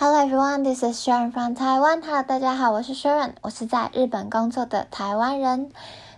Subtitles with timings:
[0.00, 2.00] Hello everyone, this is Sharon from Taiwan.
[2.02, 5.72] Hello，大家好，我是 Sharon，我是在日本工作的台湾人。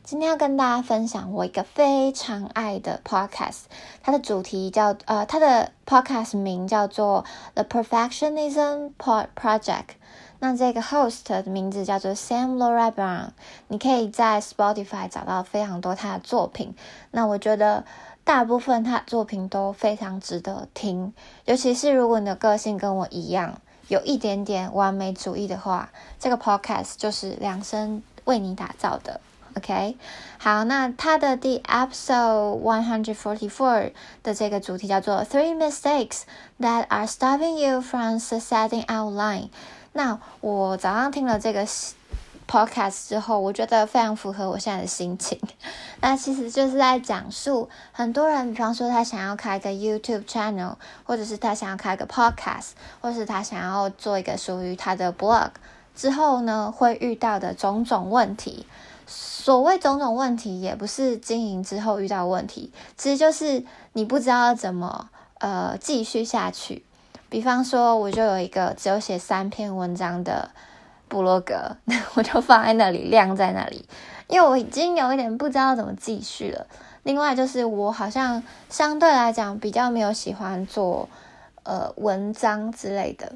[0.05, 3.61] 今天要跟大家分享我一个非常爱的 podcast，
[4.03, 7.25] 它的主题叫呃，它的 podcast 名叫做
[7.55, 9.85] The Perfectionism Project。
[10.41, 13.29] 那这个 host 的名字叫做 Sam Laura Brown，
[13.69, 16.75] 你可以在 Spotify 找到非常多他的作品。
[17.13, 17.85] 那我觉得。
[18.23, 21.15] 大部分他的作品都非常值得听，
[21.47, 23.61] 尤其是如果你的个性跟我一样，
[23.91, 29.21] 有一点点完美主义的话，这个 podcast 就是量身为你打造的。
[29.57, 29.97] OK，
[30.39, 36.21] 好，那它的第 episode one hundred forty four 的这个主题叫做 Three mistakes
[36.61, 39.49] that are stopping you from Succeeding outline。
[39.93, 41.67] 那我早上听了这个。
[42.51, 45.39] Podcast 之后，我觉得非常符合我现在的心情。
[46.03, 55.51] 那其实就是在讲述很多人，比方说他想要开一个 YouTube channel，或者是他想要开个 Podcast，或是他想要做一个属于他的 blog
[55.95, 58.67] 之后呢，会遇到的种种问题。
[59.07, 66.85] 所谓种种问题，也不是经营之后遇到问题，其实就是你不知道怎么呃继续下去。
[67.29, 70.51] 比方说，我就有一个只有写三篇文章的。
[71.11, 71.77] 布洛格，
[72.15, 73.85] 我就放在那里晾在那里，
[74.29, 76.67] 因为我已经有一点不知道怎么继续了。
[77.03, 81.09] 另外就是我好像相对来讲比较没有喜欢做
[81.65, 83.33] 呃文章之类的，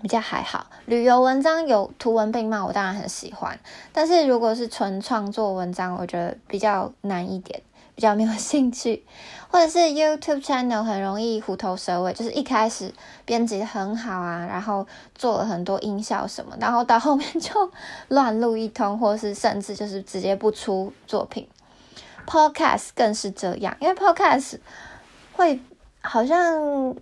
[0.00, 0.66] 比较还好。
[0.86, 3.58] 旅游文章有图文并茂，我当然很喜欢。
[3.92, 7.62] 但是如果是纯创作文章，我觉得比较难一点。
[7.92, 9.04] 比较没有 兴趣，
[9.50, 12.90] 或者是 YouTube channel 很容易虎头蛇尾，就是一开始
[13.26, 17.70] 编辑很好啊，然后做了很多音效什么，然后到后面 就
[18.08, 21.46] 乱录一通，或是甚至就是直接不出作品。
[22.26, 24.60] Podcast 更是这样，因为 Podcast
[25.34, 25.60] 会
[26.00, 26.96] 好像。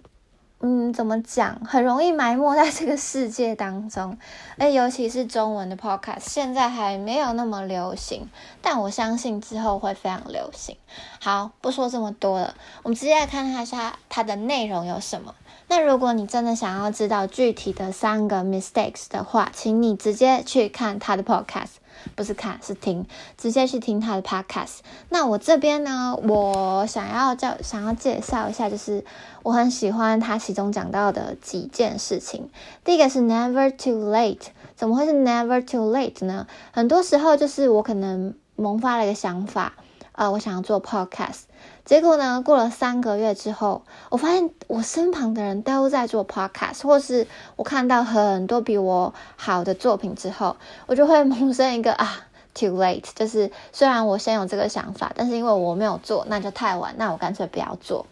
[0.61, 1.61] 嗯，怎么讲？
[1.65, 4.19] 很容易埋没在这个世界当中。
[4.57, 8.29] 哎，尤其是中文的 podcast，现在还没有那么流行，
[8.61, 10.77] 但我相信之后会非常流行。
[11.21, 15.33] 好，不说这么多了，我们直接来看一下它的内容有什么。
[15.69, 21.77] 那如果你真的想要知道具体的三个 mistakes 的话，请你直接去看他的 podcast。
[22.15, 23.05] 不是看，是听，
[23.37, 24.79] 直接去听他的 podcast。
[25.09, 29.05] 那我这边呢，我想要叫想要介绍一下，就是
[29.43, 32.49] 我很喜欢他其中讲到的几件事情。
[32.85, 34.47] 第一个是 never too late，
[34.77, 36.47] 怎么会是 never too late 呢？
[36.71, 39.73] 很多时候就是我可能萌发了一个想法，
[40.19, 41.43] 呃，我想要做 podcast。
[41.85, 42.43] 结果呢？
[42.45, 47.25] 过了三个月之后，我发现我身旁的人都在做 podcast，或是
[47.55, 50.57] 我看到很多比我好的作品之后，
[50.87, 58.05] 我就会萌生一个啊，too late，就是虽然我先有这个想法，但是因为我没有做，那就太晚，那我干脆不要做。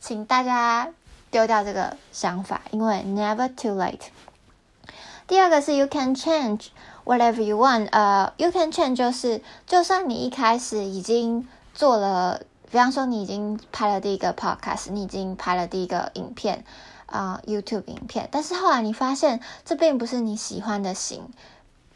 [0.00, 0.88] 请大家
[1.30, 4.08] 丢掉这个想法，因为 never too late。
[5.32, 6.66] 第二个是 you can change
[7.06, 12.42] whatever you want，呃，you can change 就是就算你一开始已经做了。
[12.70, 16.66] 比方说，你已经拍了第一个 podcast，你已经拍了第一个影片
[17.06, 21.22] 啊，YouTube 影片，但是后来你发现这并不是你喜欢的型，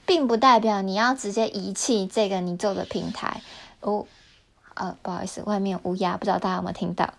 [0.07, 3.43] 并不代表你要直接遗弃这个你做的平台
[3.83, 4.07] 哦。
[4.73, 7.13] 呃，不好意思，外面乌鸦，不知道大家有没有听到？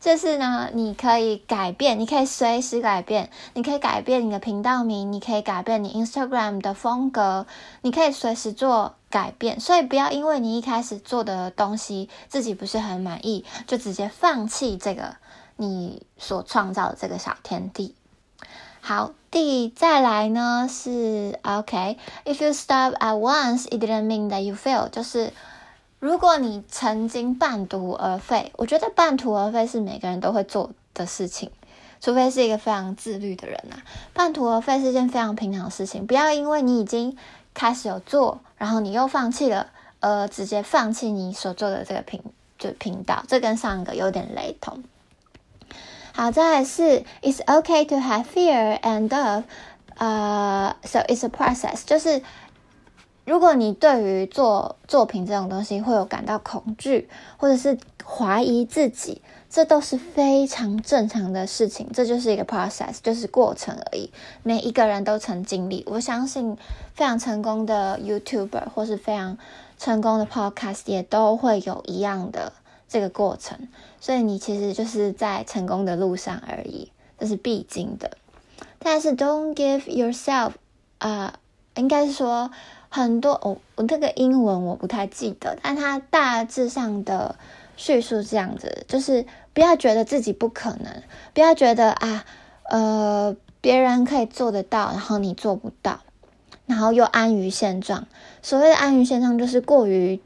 [0.00, 7.46] 就是呢，你可以改变，你可以随时改变，你可以改变你的频道名，你可以改变你 Instagram 的风格，
[7.82, 9.58] 你可以随时做改变。
[9.58, 15.16] 所以不要因为你一开始做的东西自己不是很满意，就直接放弃这个
[15.56, 17.96] 你所创造的这个小天地。
[18.80, 25.32] 好，第再来呢是 OK，If you stop at once, it didn't mean that you fail，就是。
[26.00, 31.50] 如果你曾经半途而废，我觉得半途而废是每个人都会做的事情，
[32.00, 33.76] 除非是一个非常自律的人呐。
[34.12, 37.16] 半途而废是件非常平常的事情，不要因为你已经
[37.52, 42.22] 开始有做，然后你又放弃了，而直接放弃你所做的这个频
[42.56, 44.84] 就频道，这跟上一个有点雷同。
[46.12, 49.44] 好，再来是 It's okay to have fear and of，
[49.96, 52.22] 呃，so it's a process，就是。
[53.28, 59.20] 如果你对于做作品这种东西会有感到恐惧，或者是怀疑自己，
[59.50, 61.90] 这都是非常正常的事情。
[61.92, 64.10] 这就是一个 process，就是过程而已。
[64.42, 66.56] 每一个人都曾经历，我相信
[66.94, 69.36] 非常成功的 YouTuber 或是非常
[69.76, 72.54] 成功的 Podcast 也都会有一样的
[72.88, 73.68] 这个过程。
[74.00, 78.12] 所以你其实就是在成功的路上而已，这是必经的。
[78.78, 80.52] 但是 Don't give yourself，
[80.96, 81.34] 啊，
[81.74, 82.50] 应该是说。
[82.88, 87.36] 很多哦，我这个英文我不太记得，但它大致上的
[87.76, 91.02] 叙述这样子，就是不要觉得自己不可能，
[91.34, 92.24] 不要觉得啊，
[92.70, 96.00] 呃，别人可以做得到，然后你做不到，
[96.66, 98.06] 然后又安于现状。
[98.42, 100.20] 所谓的安于现状，就是过于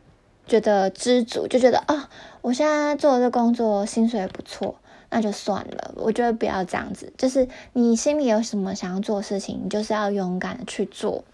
[0.47, 2.09] 觉得知足，就觉得啊，
[2.43, 4.77] 我现在做的这工作薪水不错，
[5.11, 5.93] 那就算了。
[5.97, 11.25] 我觉得不要这样子，就是你心里有什么想要做的事情，你就是要勇敢的去做，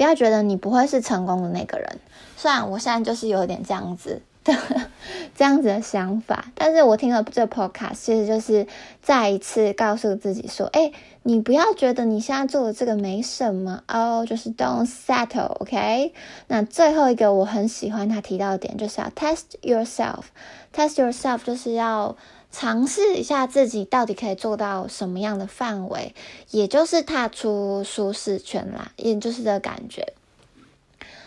[0.00, 1.98] 不要觉得你不会是成功的那个人。
[2.34, 4.54] 虽然我现在就是有点这样子的。
[5.36, 8.66] 这样子的想法，但是我听了这 podcast，其实就是
[9.02, 10.90] 再一次告诉自己说：，哎，
[11.22, 16.14] 你不要觉得你现在做的这个没什么哦，就是 don't settle，OK？
[16.46, 22.16] 那最后一个我很喜欢他提到的点，就是要 test yourself，test yourself 就是要
[22.50, 26.14] 尝试一下自己到底可以做到什么样的范围，
[26.50, 30.12] 也就是踏出舒适圈啦，也就是这感觉。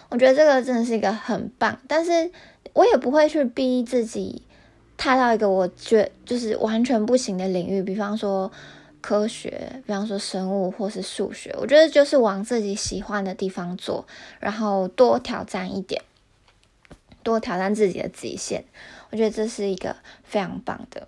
[0.09, 2.31] 我觉得这个真的是一个很棒，但是。
[2.71, 4.41] 我也不会去逼自己
[4.97, 8.51] 踏到一个我觉就是完全不行的领域，比方说
[8.99, 11.55] 科学，比方说生物或是数学。
[11.59, 14.07] 我觉得就是往自己喜欢的地方做，
[14.39, 16.01] 然后多挑战一点，
[17.21, 18.65] 多挑战自己的极限。
[19.11, 21.07] 我觉得这是一个非常棒的。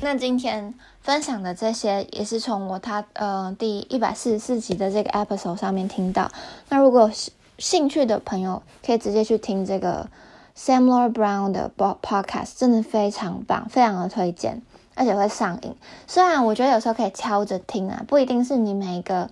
[0.00, 6.30] 那今天分享的这些也是从我他呃第一百四十四集的这个 episode 上面听到。
[6.68, 7.10] 那如果
[7.58, 10.08] 兴趣的朋友，可以直接去听这个。
[10.56, 14.62] Samuel Brown 的 podcast 真的非常棒，非常的推荐，
[14.94, 15.74] 而且会上瘾。
[16.06, 19.28] 虽然我觉得有时候可以敲着听啊，不一定是你每一个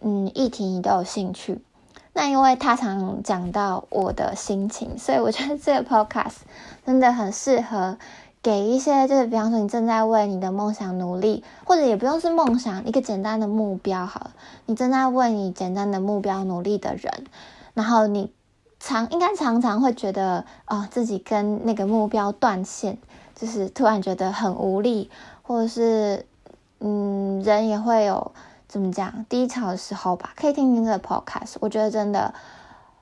[0.00, 1.60] 嗯议题你都有兴趣。
[2.14, 6.36] 那因为他常讲到我的心情，所以我觉得这个 podcast
[6.86, 7.98] 真的很适合
[8.44, 14.30] 给一些就是比方说你正在为你的梦想努力，或者也不用是梦想，一个简单的目标好了，
[14.66, 17.24] 你正在为你简单的目标努力的人，
[17.74, 18.30] 然后你。
[18.80, 22.98] 常应该常常会觉得啊，自己跟那个目标断线，
[23.34, 25.10] 就是突然觉得很无力，
[25.40, 26.26] 或者是
[26.80, 28.32] 嗯，人也会有
[28.68, 30.34] 怎么讲低潮的时候吧。
[30.36, 32.34] 可以听听这个 podcast，我觉得真的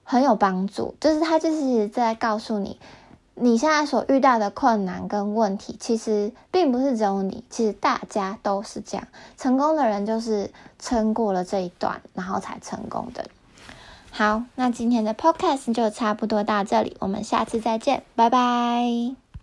[0.04, 0.94] 很有帮助。
[1.00, 2.78] 就是他就是在告诉你，
[3.34, 9.06] 你现在所遇到的困难跟问题，其实并不是只有你，其实大家都是这样。
[9.38, 13.24] 成功的人就是撑过了这一段，然后才成功的。
[14.10, 19.21] 好，那今天的 podcast 就差不多到这里，我们下次再见，拜拜。